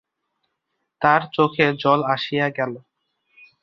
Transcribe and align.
তার 1.01 1.21
চোখে 1.33 1.65
জল 1.81 1.99
আসিয়া 2.13 2.47
গেল। 2.57 2.73